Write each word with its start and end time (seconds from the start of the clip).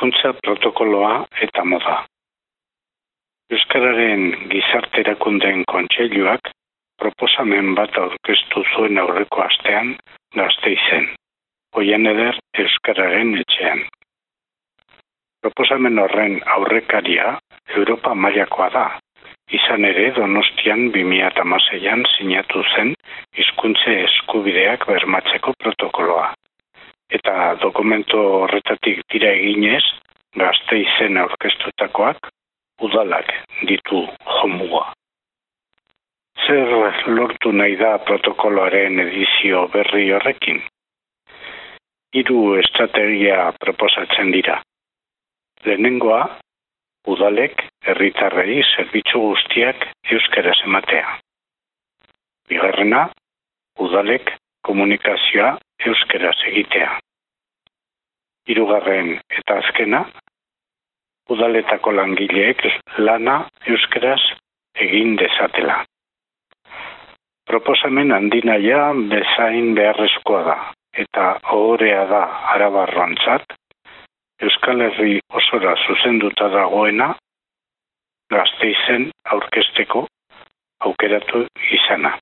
hizkuntza 0.00 0.32
protokoloa 0.42 1.26
eta 1.42 1.64
moda. 1.64 2.06
Euskararen 3.52 4.48
gizarte 4.48 5.00
erakundeen 5.00 5.64
kontseiluak 5.68 6.48
proposamen 7.02 7.74
bat 7.74 7.98
aurkeztu 7.98 8.62
zuen 8.72 8.96
aurreko 8.98 9.42
astean 9.42 9.96
gazte 10.34 10.72
izen, 10.72 11.10
hoien 11.76 12.06
eder 12.06 12.38
Euskararen 12.64 13.36
etxean. 13.42 13.84
Proposamen 15.42 15.98
horren 15.98 16.40
aurrekaria 16.46 17.36
Europa 17.76 18.14
mailakoa 18.14 18.70
da, 18.72 18.86
izan 19.52 19.84
ere 19.84 20.14
donostian 20.16 20.88
2006an 20.96 22.08
sinatu 22.16 22.64
zen 22.74 22.94
hizkuntze 23.36 24.00
eskubideak 24.06 24.88
bermatzeko 24.88 25.52
protokoloa 25.58 25.89
dokumento 27.62 28.18
horretatik 28.42 29.02
dira 29.12 29.30
eginez, 29.32 29.82
gazte 30.36 30.78
izen 30.80 31.16
aurkeztutakoak, 31.16 32.30
udalak 32.80 33.30
ditu 33.68 34.06
jomua. 34.38 34.92
Zer 36.46 36.70
lortu 37.06 37.52
nahi 37.52 37.76
da 37.76 37.98
protokoloaren 38.06 39.00
edizio 39.06 39.66
berri 39.74 40.10
horrekin? 40.12 40.62
Hiru 42.14 42.56
estrategia 42.58 43.52
proposatzen 43.60 44.32
dira. 44.34 44.60
Lehenengoa, 45.64 46.22
udalek 47.06 47.66
herritarrei 47.86 48.62
zerbitzu 48.76 49.20
guztiak 49.26 49.86
euskara 50.10 50.54
ematea. 50.64 51.18
Bigarrena, 52.48 53.10
udalek 53.78 54.32
komunikazioa 54.66 55.58
euskera 55.86 56.32
egitea. 56.50 56.98
Hirugarren 58.50 59.12
eta 59.38 59.60
azkena, 59.62 60.00
udaletako 61.30 61.92
langileek 61.94 62.64
lana 62.98 63.36
euskeraz 63.70 64.20
egin 64.86 65.14
dezatela. 65.20 65.84
Proposamen 67.46 68.12
handinaia 68.14 68.90
bezain 69.12 69.74
beharrezkoa 69.78 70.42
da, 70.48 70.58
eta 71.04 71.26
ohorea 71.54 72.04
da 72.10 72.22
arabarrontzat, 72.56 73.56
Euskal 74.40 74.80
Herri 74.80 75.18
osora 75.36 75.74
zuzenduta 75.86 76.48
dagoena, 76.48 77.10
gazte 78.32 78.70
izen 78.72 79.10
aurkesteko 79.34 80.06
aukeratu 80.86 81.42
izana. 81.76 82.14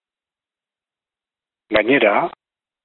Gainera, 1.77 2.15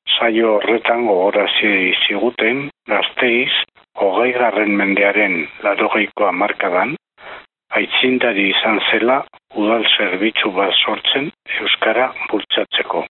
saio 0.07 0.55
horretan 0.57 1.05
gogorazi 1.07 1.93
ziguten 2.07 2.69
gazteiz 2.89 3.51
hogei 3.99 4.31
garren 4.33 4.75
mendearen 4.79 5.35
larogeiko 5.63 6.27
amarkadan, 6.27 6.95
aitzindari 7.77 8.49
izan 8.51 8.79
zela 8.91 9.17
udal 9.55 9.85
zerbitzu 9.97 10.51
bat 10.57 10.73
sortzen 10.85 11.31
Euskara 11.59 12.11
bultzatzeko. 12.29 13.05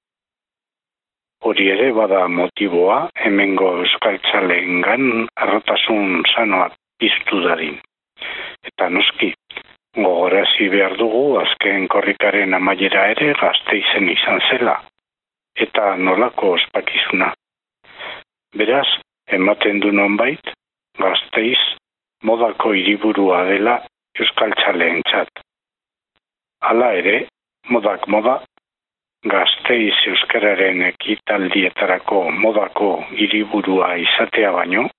Hori 1.43 1.67
ere 1.73 1.89
bada 1.97 2.21
motiboa 2.27 2.99
hemengo 3.25 3.73
euskaltzaleen 3.81 4.81
gan 4.85 5.27
arrotasun 5.45 6.23
sanoa 6.35 6.69
piztu 6.99 7.41
dadin. 7.43 7.75
Eta 8.69 8.87
noski, 8.89 9.33
gogorazi 9.97 10.69
behar 10.71 10.95
dugu 11.01 11.25
azken 11.41 11.89
korrikaren 11.95 12.55
amaiera 12.59 13.09
ere 13.15 13.33
gazte 13.41 13.81
izen 13.81 14.07
izan 14.15 14.39
zela, 14.49 14.77
eta 15.55 15.95
nolako 15.95 16.53
ospakizuna. 16.57 17.33
Beraz, 18.57 18.87
ematen 19.27 19.79
du 19.79 19.91
nonbait, 19.91 20.53
gazteiz 20.99 21.59
modako 22.23 22.73
hiriburua 22.73 23.43
dela 23.49 23.79
Euskal 24.19 24.53
Txaleen 24.59 25.01
txat. 25.09 25.43
Hala 26.63 26.91
ere, 26.99 27.15
modak 27.69 28.07
moda, 28.07 28.35
gazteiz 29.33 29.95
Euskararen 30.11 30.83
ekitaldietarako 30.89 32.19
modako 32.45 32.89
hiriburua 33.17 33.95
izatea 34.03 34.51
baino, 34.51 34.89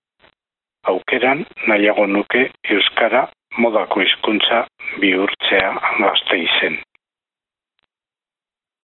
aukeran 0.91 1.45
nahiago 1.69 2.07
nuke 2.07 2.51
Euskara 2.77 3.29
modako 3.59 4.01
hizkuntza 4.01 4.65
bihurtzea 5.01 5.71
gazteizen. 6.01 6.81